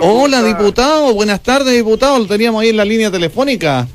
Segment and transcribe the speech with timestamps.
[0.00, 1.12] Hola, diputado.
[1.14, 2.16] Buenas tardes, diputado.
[2.16, 3.88] Lo teníamos ahí en la línea telefónica.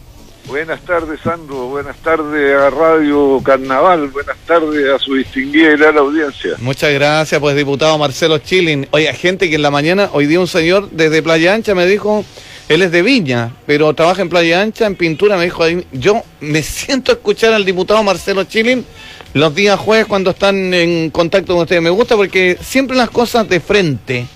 [0.46, 1.68] Buenas tardes, Sandro.
[1.68, 4.10] Buenas tardes a Radio Carnaval.
[4.10, 6.56] Buenas tardes a su distinguida y la audiencia.
[6.60, 8.90] Muchas gracias, pues, diputado Marcelo Chilin.
[8.92, 12.26] Oye, gente que en la mañana, hoy día un señor desde Playa Ancha me dijo,
[12.68, 16.62] él es de Viña, pero trabaja en Playa Ancha, en pintura, me dijo, yo me
[16.62, 18.86] siento a escuchar al diputado Marcelo Chilin
[19.34, 21.82] los días jueves cuando están en contacto con ustedes.
[21.82, 24.28] Me gusta porque siempre las cosas de frente.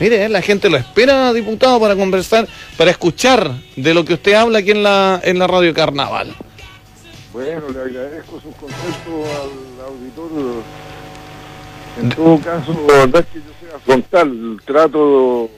[0.00, 4.58] Mire, la gente lo espera, diputado, para conversar, para escuchar de lo que usted habla
[4.58, 6.34] aquí en la, en la Radio Carnaval.
[7.32, 10.62] Bueno, le agradezco sus conceptos al auditor.
[12.00, 15.50] En todo caso, la verdad es que yo sea frontal, trato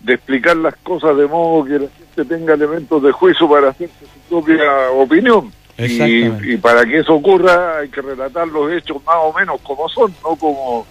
[0.00, 3.94] de explicar las cosas de modo que la gente tenga elementos de juicio para hacerse
[4.00, 5.52] su propia opinión.
[5.76, 10.14] Y, para que eso ocurra hay que relatar los hechos más o menos como son,
[10.22, 10.86] no como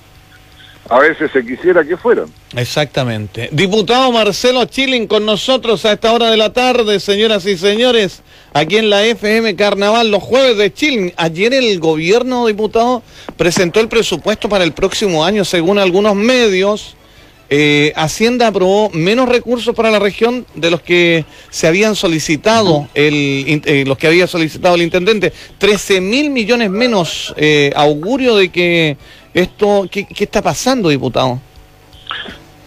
[0.89, 2.25] a veces se quisiera que fueran.
[2.55, 3.49] Exactamente.
[3.51, 8.21] Diputado Marcelo Chilling con nosotros a esta hora de la tarde, señoras y señores,
[8.53, 11.13] aquí en la FM Carnaval, los jueves de Chilling.
[11.15, 13.01] Ayer el gobierno, diputado,
[13.37, 16.95] presentó el presupuesto para el próximo año, según algunos medios.
[17.49, 23.61] Eh, Hacienda aprobó menos recursos para la región de los que se habían solicitado, el,
[23.65, 25.31] eh, los que había solicitado el intendente.
[25.59, 28.97] 13 mil millones menos, eh, augurio de que
[29.33, 31.39] esto, ¿qué, ¿qué está pasando, diputado?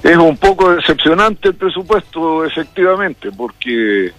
[0.02, 4.12] Es un poco decepcionante el presupuesto, efectivamente, porque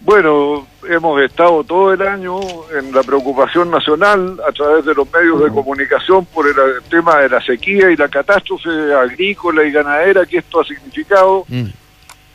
[0.00, 2.38] bueno, hemos estado todo el año
[2.76, 6.54] en la preocupación nacional a través de los medios de comunicación por el
[6.88, 11.44] tema de la sequía y la catástrofe agrícola y ganadera que esto ha significado.
[11.48, 11.64] Mm.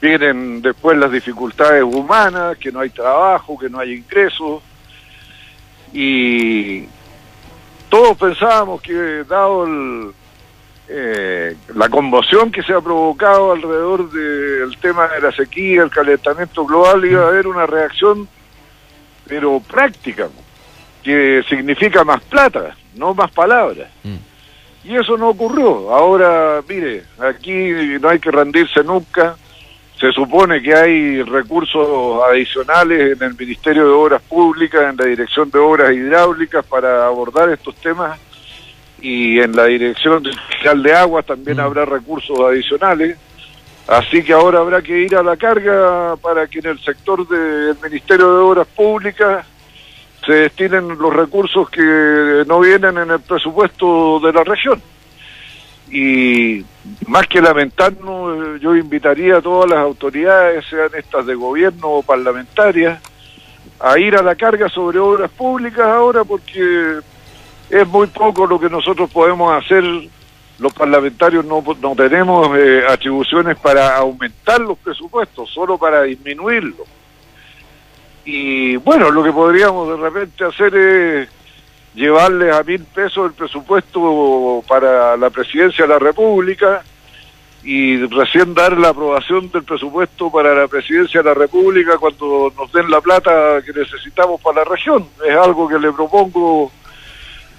[0.01, 4.61] Vienen después las dificultades humanas, que no hay trabajo, que no hay ingresos.
[5.93, 6.85] Y
[7.93, 10.11] todos pensábamos que dado el,
[10.89, 16.65] eh, la conmoción que se ha provocado alrededor del tema de la sequía, el calentamiento
[16.65, 18.27] global, iba a haber una reacción,
[19.27, 20.27] pero práctica,
[21.03, 23.91] que significa más plata, no más palabras.
[24.01, 24.89] Mm.
[24.89, 25.93] Y eso no ocurrió.
[25.93, 27.69] Ahora, mire, aquí
[28.01, 29.37] no hay que rendirse nunca.
[30.03, 35.49] Se supone que hay recursos adicionales en el Ministerio de Obras Públicas, en la Dirección
[35.49, 38.19] de Obras Hidráulicas para abordar estos temas
[38.99, 40.25] y en la Dirección
[40.59, 41.61] General de Aguas también mm.
[41.61, 43.17] habrá recursos adicionales.
[43.87, 47.77] Así que ahora habrá que ir a la carga para que en el sector del
[47.81, 49.45] Ministerio de Obras Públicas
[50.25, 54.81] se destinen los recursos que no vienen en el presupuesto de la región.
[55.93, 56.65] Y
[57.05, 62.99] más que lamentarnos, yo invitaría a todas las autoridades, sean estas de gobierno o parlamentarias,
[63.79, 66.97] a ir a la carga sobre obras públicas ahora porque
[67.69, 69.83] es muy poco lo que nosotros podemos hacer.
[70.57, 76.87] Los parlamentarios no, no tenemos eh, atribuciones para aumentar los presupuestos, solo para disminuirlos.
[78.25, 81.29] Y bueno, lo que podríamos de repente hacer es
[81.93, 86.83] llevarles a mil pesos el presupuesto para la presidencia de la República
[87.63, 92.71] y recién dar la aprobación del presupuesto para la presidencia de la República cuando nos
[92.73, 95.07] den la plata que necesitamos para la región.
[95.25, 96.71] Es algo que le propongo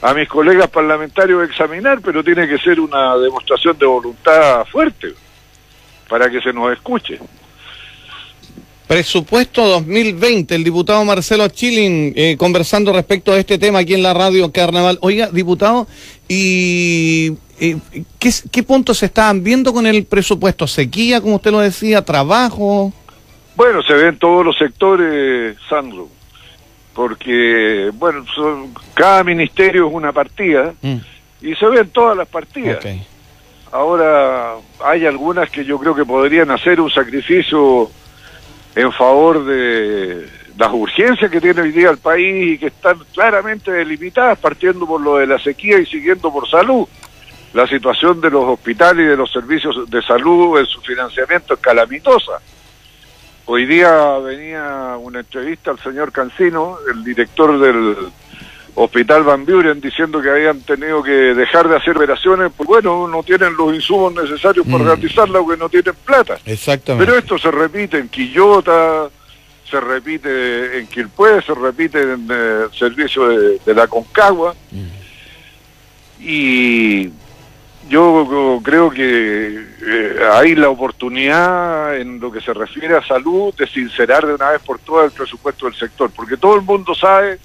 [0.03, 5.15] a mis colegas parlamentarios examinar, pero tiene que ser una demostración de voluntad fuerte
[6.09, 7.19] para que se nos escuche.
[8.95, 14.15] Presupuesto 2020, el diputado Marcelo Chilling eh, conversando respecto a este tema aquí en la
[14.15, 14.99] radio Carnaval.
[15.01, 15.89] Oiga, diputado,
[16.29, 17.77] ¿y eh,
[18.21, 20.69] ¿qué, qué puntos se estaban viendo con el presupuesto?
[20.69, 22.05] ¿Sequía, como usted lo decía?
[22.05, 22.93] ¿Trabajo?
[23.57, 26.09] Bueno, se ven todos los sectores, Sandro
[26.95, 28.25] porque, bueno,
[28.95, 30.97] cada ministerio es una partida mm.
[31.43, 32.79] y se ven todas las partidas.
[33.73, 34.53] Ahora
[34.85, 37.91] hay algunas que yo creo que podrían hacer un sacrificio
[38.75, 43.71] en favor de las urgencias que tiene hoy día el país y que están claramente
[43.71, 46.87] delimitadas, partiendo por lo de la sequía y siguiendo por salud.
[47.53, 51.61] La situación de los hospitales y de los servicios de salud en su financiamiento es
[51.61, 52.41] calamitosa.
[53.47, 57.97] Hoy día venía una entrevista al señor Cancino, el director del
[58.77, 63.23] Hospital Van Buren, diciendo que habían tenido que dejar de hacer operaciones, pues bueno, no
[63.23, 64.87] tienen los insumos necesarios para mm.
[64.87, 66.39] realizarla porque no tienen plata.
[66.45, 67.07] Exactamente.
[67.07, 69.09] Pero esto se repite en Quillota,
[69.71, 74.55] se repite en Quilpué, se repite en el servicio de, la Concagua.
[74.73, 74.87] Mm.
[76.21, 77.11] Y
[77.89, 83.67] yo creo que eh, hay la oportunidad en lo que se refiere a salud de
[83.69, 87.39] sincerar de una vez por todas el presupuesto del sector, porque todo el mundo sabe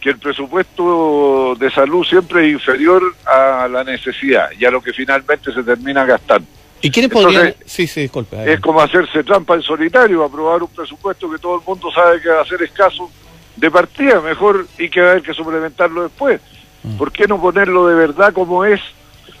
[0.00, 4.92] que el presupuesto de salud siempre es inferior a la necesidad y a lo que
[4.92, 6.46] finalmente se termina gastando.
[6.82, 7.54] ¿Y quiénes podrían...?
[7.64, 8.52] Sí, sí, disculpe.
[8.52, 12.28] Es como hacerse trampa en solitario, aprobar un presupuesto que todo el mundo sabe que
[12.28, 13.10] va a ser escaso
[13.56, 16.40] de partida, mejor y que va a haber que suplementarlo después.
[16.82, 16.96] Mm.
[16.96, 18.80] ¿Por qué no ponerlo de verdad como es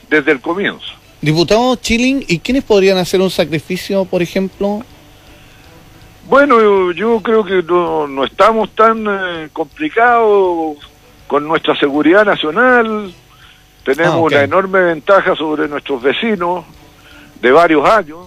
[0.08, 0.86] desde el comienzo?
[1.20, 4.82] Diputado Chilling, ¿y quiénes podrían hacer un sacrificio, por ejemplo?
[6.28, 10.76] Bueno, yo, creo que no, estamos tan eh, complicados
[11.28, 13.12] con nuestra seguridad nacional.
[13.84, 16.64] Tenemos ah, una enorme ventaja sobre nuestros vecinos
[17.40, 18.26] de varios años.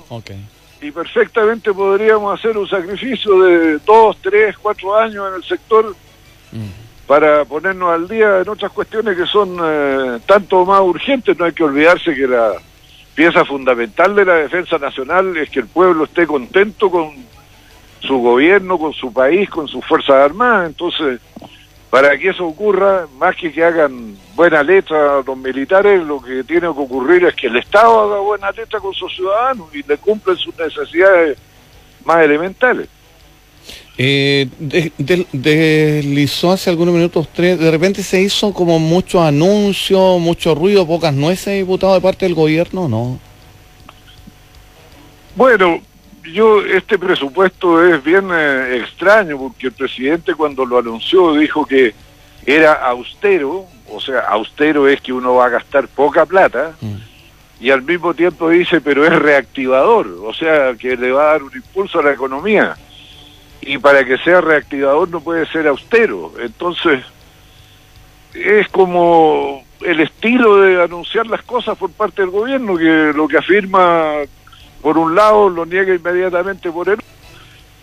[0.82, 5.94] Y perfectamente podríamos hacer un sacrificio de dos, tres, cuatro años en el sector
[6.54, 7.06] mm.
[7.06, 11.38] para ponernos al día en otras cuestiones que son eh, tanto más urgentes.
[11.38, 12.54] No hay que olvidarse que la
[13.14, 17.28] pieza fundamental de la defensa nacional es que el pueblo esté contento con
[18.02, 20.68] su gobierno, con su país, con sus fuerzas armadas.
[20.68, 21.20] Entonces,
[21.90, 26.62] para que eso ocurra, más que que hagan buena letra los militares, lo que tiene
[26.62, 30.38] que ocurrir es que el Estado haga buena letra con sus ciudadanos y le cumplen
[30.38, 31.38] sus necesidades
[32.06, 32.88] más elementales.
[34.02, 34.48] Eh,
[35.34, 41.14] deslizó hace algunos minutos tres, de repente se hizo como mucho anuncio, mucho ruido, pocas
[41.14, 43.20] nueces, diputado, de parte del gobierno, ¿no?
[45.36, 45.82] Bueno,
[46.32, 51.94] yo este presupuesto es bien eh, extraño porque el presidente cuando lo anunció dijo que
[52.46, 56.96] era austero, o sea, austero es que uno va a gastar poca plata, mm.
[57.60, 61.44] y al mismo tiempo dice, pero es reactivador, o sea, que le va a dar
[61.44, 62.76] un impulso a la economía.
[63.62, 66.32] Y para que sea reactivador no puede ser austero.
[66.40, 67.04] Entonces,
[68.34, 73.38] es como el estilo de anunciar las cosas por parte del gobierno, que lo que
[73.38, 74.14] afirma
[74.82, 77.00] por un lado lo niega inmediatamente por el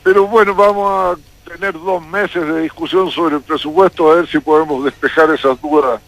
[0.02, 4.38] pero bueno, vamos a tener dos meses de discusión sobre el presupuesto a ver si
[4.38, 6.00] podemos despejar esas dudas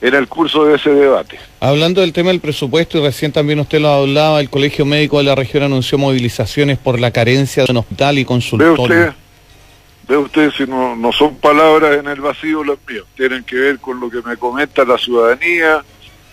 [0.00, 1.38] en el curso de ese debate.
[1.60, 5.24] Hablando del tema del presupuesto, y recién también usted lo hablaba, el Colegio Médico de
[5.24, 8.76] la región anunció movilizaciones por la carencia de un hospital y consultorio.
[8.76, 9.12] ¿Ve usted?
[10.08, 13.78] Ve usted si no, no son palabras en el vacío las mías, tienen que ver
[13.78, 15.84] con lo que me comenta la ciudadanía,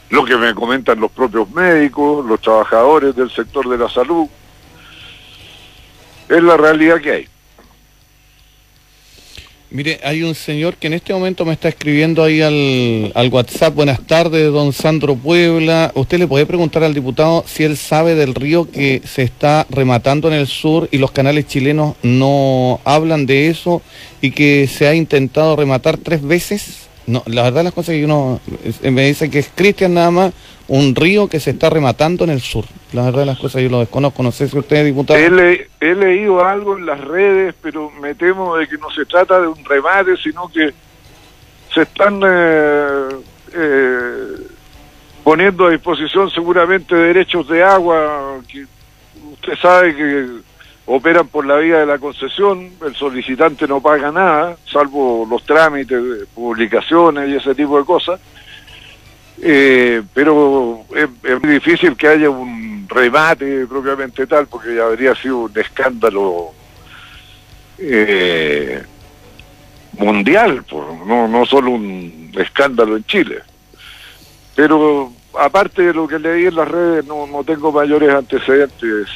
[0.09, 4.27] lo que me comentan los propios médicos, los trabajadores del sector de la salud.
[6.29, 7.27] Es la realidad que hay.
[9.71, 13.73] Mire, hay un señor que en este momento me está escribiendo ahí al, al, WhatsApp.
[13.73, 15.91] Buenas tardes, don Sandro Puebla.
[15.95, 20.29] Usted le puede preguntar al diputado si él sabe del río que se está rematando
[20.29, 23.81] en el sur y los canales chilenos no hablan de eso
[24.21, 26.84] y que se ha intentado rematar tres veces.
[27.07, 28.39] No, la verdad las cosas que uno
[28.81, 30.33] me dice que es Cristian nada más,
[30.67, 32.65] un río que se está rematando en el sur.
[32.93, 35.19] La verdad las cosas yo lo desconozco, no sé si usted diputado.
[35.19, 39.39] He, he leído algo en las redes, pero me temo de que no se trata
[39.39, 40.73] de un remate, sino que
[41.75, 43.09] se están eh,
[43.53, 44.47] eh,
[45.23, 48.65] poniendo a disposición seguramente derechos de agua, que
[49.33, 50.27] usted sabe que
[50.85, 56.27] operan por la vía de la concesión, el solicitante no paga nada, salvo los trámites,
[56.33, 58.19] publicaciones y ese tipo de cosas,
[59.41, 65.39] eh, pero es, muy difícil que haya un remate propiamente tal, porque ya habría sido
[65.39, 66.51] un escándalo
[67.79, 68.83] eh,
[69.97, 70.63] mundial,
[71.05, 73.39] no, no solo un escándalo en Chile.
[74.55, 79.07] Pero aparte de lo que leí en las redes, no, no tengo mayores antecedentes.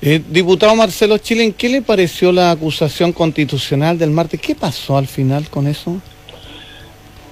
[0.00, 4.40] Eh, diputado Marcelo Chilen, ¿qué le pareció la acusación constitucional del martes?
[4.40, 6.00] ¿Qué pasó al final con eso?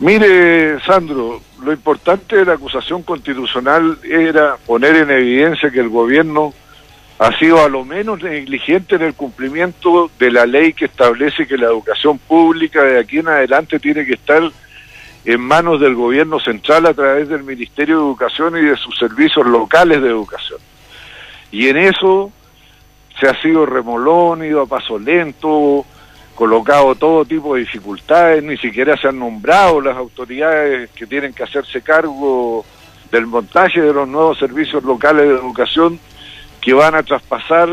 [0.00, 6.52] Mire, Sandro, lo importante de la acusación constitucional era poner en evidencia que el gobierno
[7.18, 11.56] ha sido a lo menos negligente en el cumplimiento de la ley que establece que
[11.56, 14.42] la educación pública de aquí en adelante tiene que estar
[15.24, 19.46] en manos del gobierno central a través del Ministerio de Educación y de sus servicios
[19.46, 20.60] locales de educación.
[21.50, 22.30] Y en eso
[23.18, 25.86] se ha sido remolón, ido a paso lento,
[26.34, 31.44] colocado todo tipo de dificultades, ni siquiera se han nombrado las autoridades que tienen que
[31.44, 32.64] hacerse cargo
[33.10, 36.00] del montaje de los nuevos servicios locales de educación
[36.60, 37.68] que van a traspasar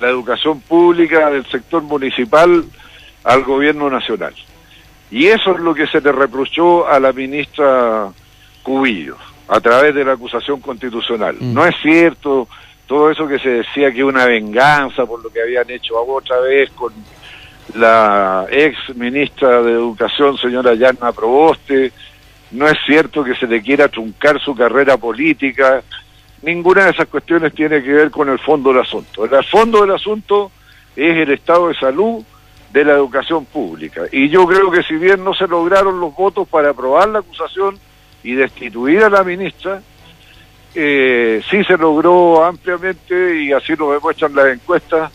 [0.00, 2.64] la educación pública del sector municipal
[3.24, 4.34] al gobierno nacional.
[5.10, 8.08] Y eso es lo que se le reprochó a la ministra
[8.62, 9.16] Cubillo
[9.48, 11.36] a través de la acusación constitucional.
[11.40, 11.54] Mm.
[11.54, 12.48] No es cierto
[12.86, 16.70] todo eso que se decía que una venganza por lo que habían hecho otra vez
[16.70, 16.92] con
[17.74, 21.92] la ex ministra de Educación, señora Yanna Proboste.
[22.50, 25.82] No es cierto que se le quiera truncar su carrera política.
[26.42, 29.24] Ninguna de esas cuestiones tiene que ver con el fondo del asunto.
[29.24, 30.50] El fondo del asunto
[30.96, 32.24] es el estado de salud
[32.72, 34.02] de la educación pública.
[34.12, 37.78] Y yo creo que si bien no se lograron los votos para aprobar la acusación
[38.22, 39.82] y destituir a la ministra,
[40.74, 45.10] eh, sí se logró ampliamente y así lo demuestran las encuestas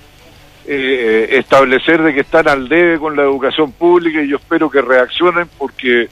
[0.65, 4.81] eh, establecer de que están al debe con la educación pública y yo espero que
[4.81, 6.09] reaccionen porque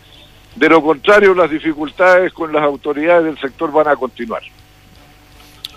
[0.55, 4.43] de lo contrario las dificultades con las autoridades del sector van a continuar.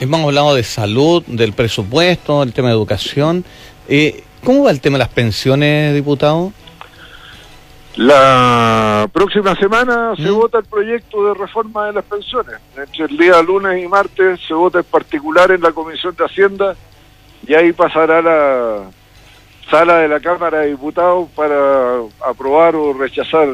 [0.00, 3.44] Hemos hablado de salud, del presupuesto, del tema de educación.
[3.88, 6.53] Eh, ¿Cómo va el tema de las pensiones, diputado?
[7.97, 10.35] La próxima semana se ¿Mm?
[10.35, 12.57] vota el proyecto de reforma de las pensiones.
[12.77, 16.77] Entre el día lunes y martes se vota en particular en la Comisión de Hacienda
[17.47, 18.91] y ahí pasará la
[19.71, 23.49] sala de la Cámara de Diputados para aprobar o rechazar.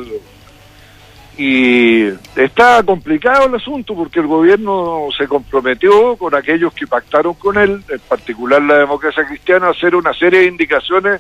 [1.43, 2.05] Y
[2.37, 7.83] está complicado el asunto porque el gobierno se comprometió con aquellos que pactaron con él,
[7.89, 11.19] en particular la democracia cristiana, a hacer una serie de indicaciones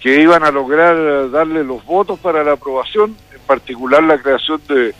[0.00, 4.92] que iban a lograr darle los votos para la aprobación, en particular la creación de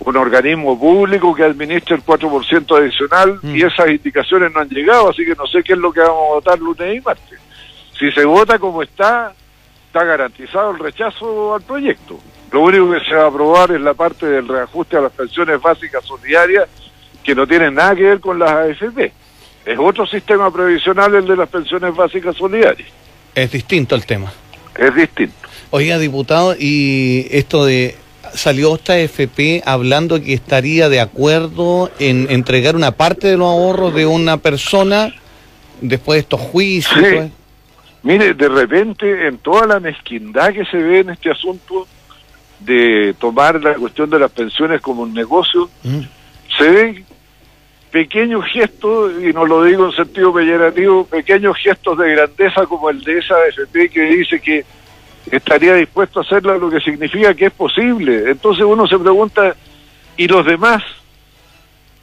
[0.00, 3.66] un organismo público que administra el 4% adicional y mm.
[3.66, 6.34] esas indicaciones no han llegado, así que no sé qué es lo que vamos a
[6.36, 7.38] votar lunes y martes.
[7.98, 9.34] Si se vota como está,
[9.88, 12.18] está garantizado el rechazo al proyecto.
[12.52, 15.60] Lo único que se va a aprobar es la parte del reajuste a las pensiones
[15.60, 16.68] básicas solidarias
[17.22, 19.12] que no tiene nada que ver con las AFP.
[19.64, 22.88] Es otro sistema previsional el de las pensiones básicas solidarias.
[23.34, 24.32] Es distinto el tema.
[24.76, 25.34] Es distinto.
[25.70, 27.96] Oiga, diputado, y esto de
[28.34, 33.94] salió esta FP hablando que estaría de acuerdo en entregar una parte de los ahorros
[33.94, 35.14] de una persona
[35.80, 37.30] después de estos juicios.
[38.02, 41.88] Mire, de repente, en toda la mezquindad que se ve en este asunto
[42.60, 46.00] de tomar la cuestión de las pensiones como un negocio, mm.
[46.56, 47.04] se ven
[47.90, 53.02] pequeños gestos, y no lo digo en sentido peyorativo, pequeños gestos de grandeza como el
[53.02, 54.64] de esa FP que dice que
[55.30, 58.30] estaría dispuesto a hacerlo, lo que significa que es posible.
[58.30, 59.54] Entonces uno se pregunta,
[60.16, 60.82] ¿y los demás?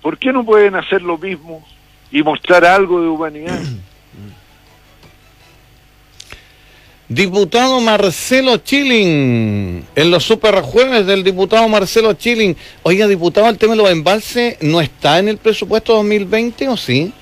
[0.01, 1.65] ¿Por qué no pueden hacer lo mismo
[2.11, 3.61] y mostrar algo de humanidad?
[7.13, 12.57] Diputado Marcelo Chilling, en los super jueves del diputado Marcelo Chilling.
[12.81, 17.13] Oiga, diputado, el tema de los embalses no está en el presupuesto 2020 o sí?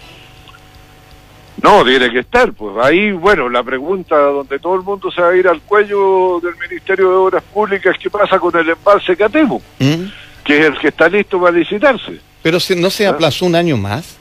[1.61, 2.53] No, tiene que estar.
[2.53, 6.39] Pues ahí, bueno, la pregunta donde todo el mundo se va a ir al cuello
[6.39, 9.61] del Ministerio de Obras Públicas, ¿qué pasa con el embalse Catemo?
[9.79, 10.05] ¿Mm?
[10.45, 12.21] Que es el que está listo para licitarse.
[12.41, 13.09] Pero si no se ¿Ah?
[13.09, 14.15] aplazó un año más.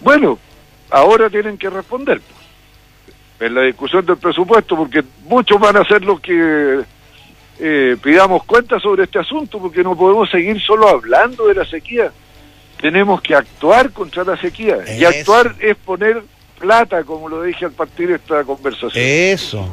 [0.00, 0.38] Bueno,
[0.90, 2.43] ahora tienen que responder pues,
[3.40, 6.80] en la discusión del presupuesto, porque muchos van a ser los que
[7.58, 12.10] eh, pidamos cuenta sobre este asunto, porque no podemos seguir solo hablando de la sequía
[12.84, 14.76] tenemos que actuar contra la sequía.
[14.98, 16.22] Y actuar es poner
[16.58, 18.92] plata, como lo dije al partir de esta conversación.
[18.94, 19.66] Eso.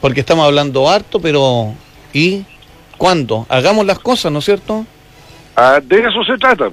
[0.00, 1.72] Porque estamos hablando harto, pero
[2.12, 2.44] ¿y
[2.96, 3.46] cuándo?
[3.48, 4.84] Hagamos las cosas, ¿no es cierto?
[5.54, 6.68] Ah, de eso se trata.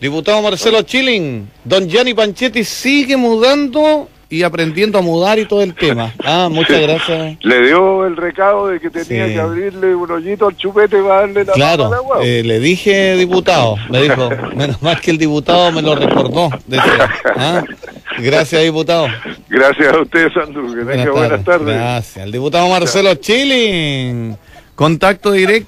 [0.00, 5.74] Diputado Marcelo Chilling, don Gianni Panchetti sigue mudando y aprendiendo a mudar y todo el
[5.74, 6.12] tema.
[6.22, 7.38] Ah, muchas gracias.
[7.42, 11.44] Le dio el recado de que tenía que abrirle un hoyito al chupete para darle
[11.44, 11.90] la Claro,
[12.22, 16.50] eh, le dije diputado, me dijo, menos más que el diputado me lo recordó.
[17.36, 17.62] ¿ah?
[18.18, 19.08] Gracias, diputado.
[19.48, 20.74] Gracias a usted, Sandro.
[20.74, 21.74] Que tenga buenas tardes.
[21.74, 22.24] Gracias.
[22.24, 24.36] El diputado Marcelo Chilling.
[24.74, 25.64] Contacto directo.